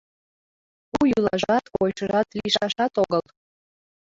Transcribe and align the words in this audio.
У 0.97 0.99
йӱлажат, 1.11 1.63
койышыжат 1.73 2.27
лийшашат 2.37 2.93
огыл 3.03 3.23